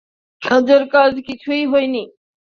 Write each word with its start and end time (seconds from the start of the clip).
কাজের 0.41 0.83
কাজ 0.93 1.13
কিছুই 1.27 1.63
হচ্ছিল 1.65 1.95
না। 1.95 2.03